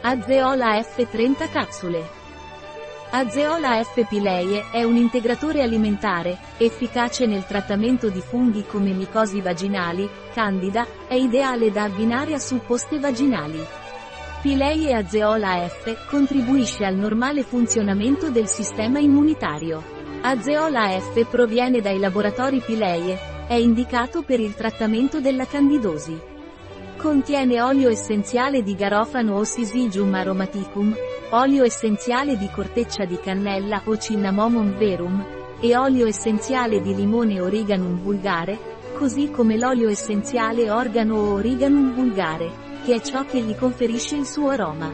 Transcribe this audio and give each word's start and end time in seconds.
Azeola 0.00 0.78
F30 0.78 1.50
capsule. 1.50 2.08
Azeola 3.10 3.82
F. 3.82 4.06
pileie 4.06 4.66
è 4.70 4.84
un 4.84 4.94
integratore 4.94 5.60
alimentare, 5.60 6.38
efficace 6.56 7.26
nel 7.26 7.44
trattamento 7.44 8.08
di 8.08 8.20
funghi 8.20 8.64
come 8.64 8.92
micosi 8.92 9.40
vaginali, 9.40 10.08
candida, 10.32 10.86
è 11.08 11.14
ideale 11.14 11.72
da 11.72 11.82
abbinare 11.82 12.32
a 12.34 12.38
supposte 12.38 13.00
vaginali. 13.00 13.60
Pileie 14.40 14.94
Azeola 14.94 15.66
F 15.66 16.06
contribuisce 16.08 16.84
al 16.84 16.94
normale 16.94 17.42
funzionamento 17.42 18.30
del 18.30 18.46
sistema 18.46 19.00
immunitario. 19.00 19.82
Azeola 20.22 20.96
F 21.00 21.26
proviene 21.28 21.80
dai 21.80 21.98
laboratori 21.98 22.60
Pileie, 22.60 23.46
è 23.48 23.54
indicato 23.54 24.22
per 24.22 24.38
il 24.38 24.54
trattamento 24.54 25.20
della 25.20 25.44
candidosi. 25.44 26.36
Contiene 26.98 27.62
olio 27.62 27.90
essenziale 27.90 28.64
di 28.64 28.74
garofano 28.74 29.36
o 29.36 29.44
Syzygium 29.44 30.12
aromaticum, 30.14 30.92
olio 31.30 31.62
essenziale 31.62 32.36
di 32.36 32.50
corteccia 32.50 33.04
di 33.04 33.16
cannella 33.20 33.82
o 33.84 33.96
Cinnamomum 33.96 34.76
verum, 34.76 35.24
e 35.60 35.76
olio 35.76 36.08
essenziale 36.08 36.80
di 36.82 36.96
limone 36.96 37.40
Origanum 37.40 38.00
vulgare, 38.00 38.58
così 38.98 39.30
come 39.30 39.56
l'olio 39.56 39.88
essenziale 39.88 40.72
organo 40.72 41.14
o 41.14 41.34
Origanum 41.34 41.94
vulgare, 41.94 42.50
che 42.84 42.96
è 42.96 43.00
ciò 43.00 43.24
che 43.24 43.42
gli 43.42 43.54
conferisce 43.54 44.16
il 44.16 44.26
suo 44.26 44.48
aroma. 44.48 44.92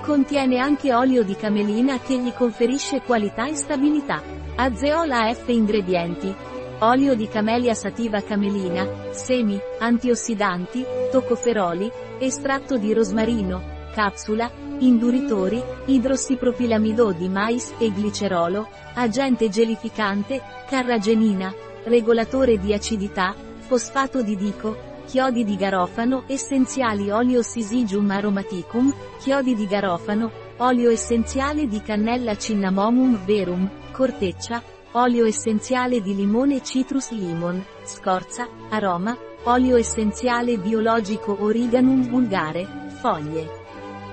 Contiene 0.00 0.56
anche 0.56 0.94
olio 0.94 1.22
di 1.24 1.36
camelina 1.36 1.98
che 1.98 2.18
gli 2.18 2.32
conferisce 2.32 3.02
qualità 3.02 3.46
e 3.46 3.54
stabilità. 3.54 4.22
Azeola 4.56 5.30
F 5.34 5.46
ingredienti, 5.48 6.34
olio 6.80 7.14
di 7.14 7.26
camellia 7.28 7.74
sativa 7.74 8.22
camelina, 8.22 8.86
semi, 9.10 9.58
antiossidanti, 9.78 10.84
toccoferoli, 11.10 11.90
estratto 12.18 12.76
di 12.76 12.92
rosmarino, 12.92 13.60
capsula, 13.92 14.50
induritori, 14.78 15.60
idrossipropilamido 15.86 17.12
di 17.12 17.28
mais 17.28 17.74
e 17.78 17.90
glicerolo, 17.90 18.68
agente 18.94 19.48
gelificante, 19.48 20.40
carragenina, 20.68 21.52
regolatore 21.84 22.58
di 22.58 22.72
acidità, 22.72 23.34
fosfato 23.58 24.22
di 24.22 24.36
dico, 24.36 24.86
chiodi 25.06 25.42
di 25.42 25.56
garofano, 25.56 26.24
essenziali 26.28 27.10
olio 27.10 27.42
Syzygium 27.42 28.08
aromaticum, 28.08 28.94
chiodi 29.18 29.56
di 29.56 29.66
garofano, 29.66 30.30
olio 30.58 30.90
essenziale 30.90 31.66
di 31.66 31.82
cannella 31.82 32.36
cinnamomum 32.36 33.24
verum, 33.24 33.68
corteccia, 33.90 34.62
olio 34.98 35.26
essenziale 35.26 36.00
di 36.00 36.12
limone 36.16 36.60
citrus 36.60 37.10
limon, 37.12 37.64
scorza, 37.84 38.48
aroma, 38.68 39.16
olio 39.44 39.76
essenziale 39.76 40.58
biologico 40.58 41.36
origanum 41.40 42.08
vulgare, 42.08 42.66
foglie. 43.00 43.48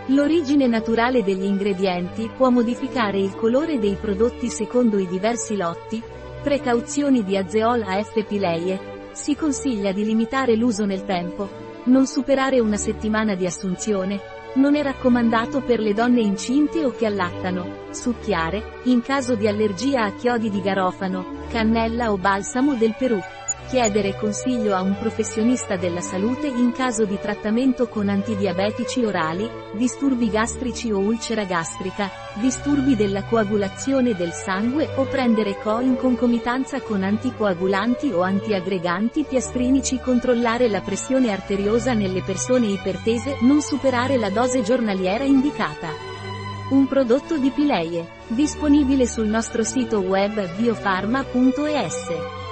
L'origine 0.10 0.68
naturale 0.68 1.24
degli 1.24 1.44
ingredienti 1.44 2.30
può 2.38 2.52
modificare 2.52 3.18
il 3.18 3.36
colore 3.36 3.80
dei 3.80 3.96
prodotti 3.96 4.48
secondo 4.48 5.00
i 5.00 5.08
diversi 5.08 5.56
lotti, 5.58 6.02
precauzioni 6.44 7.24
di 7.24 7.36
Azeola 7.36 8.04
F. 8.04 8.24
pileie, 8.24 9.10
si 9.12 9.36
consiglia 9.36 9.92
di 9.92 10.06
limitare 10.06 10.56
l'uso 10.56 10.86
nel 10.86 11.04
tempo, 11.04 11.50
non 11.86 12.06
superare 12.06 12.60
una 12.60 12.78
settimana 12.78 13.34
di 13.34 13.48
assunzione, 13.48 14.22
non 14.56 14.76
è 14.76 14.84
raccomandato 14.84 15.62
per 15.62 15.80
le 15.80 15.94
donne 15.94 16.22
incinte 16.22 16.84
o 16.84 16.92
che 16.96 17.06
allattano. 17.06 17.88
Succhiare, 17.92 18.82
in 18.84 19.02
caso 19.02 19.36
di 19.36 19.48
allergia 19.48 20.04
a 20.04 20.12
chiodi 20.14 20.50
di 20.50 20.62
garofano, 20.62 21.46
cannella 21.50 22.12
o 22.12 22.18
balsamo 22.18 22.76
del 22.76 22.96
Perù. 22.98 23.20
Chiedere 23.68 24.16
consiglio 24.16 24.76
a 24.76 24.82
un 24.82 24.96
professionista 24.96 25.76
della 25.76 26.00
salute 26.00 26.46
in 26.46 26.72
caso 26.72 27.04
di 27.04 27.18
trattamento 27.20 27.88
con 27.88 28.10
antidiabetici 28.10 29.04
orali, 29.04 29.50
disturbi 29.74 30.30
gastrici 30.30 30.92
o 30.92 31.00
ulcera 31.00 31.46
gastrica, 31.46 32.12
disturbi 32.36 32.96
della 32.96 33.24
coagulazione 33.24 34.14
del 34.14 34.34
sangue 34.34 34.88
o 34.96 35.06
prendere 35.06 35.58
CO 35.58 35.80
in 35.80 35.96
concomitanza 35.96 36.80
con 36.82 37.02
anticoagulanti 37.02 38.12
o 38.12 38.22
antiaggreganti 38.22 39.26
piastrinici 39.28 40.00
controllare 40.00 40.70
la 40.70 40.82
pressione 40.82 41.32
arteriosa 41.32 41.94
nelle 41.94 42.22
persone 42.22 42.68
ipertese 42.68 43.38
non 43.42 43.62
superare 43.62 44.18
la 44.18 44.30
dose 44.30 44.62
giornaliera 44.62 45.24
indicata. 45.24 45.90
Un 46.70 46.86
prodotto 46.88 47.40
di 47.40 47.50
Pileie, 47.50 48.08
disponibile 48.28 49.08
sul 49.08 49.28
nostro 49.28 49.64
sito 49.64 50.02
web 50.02 50.56
biofarma.es. 50.56 52.45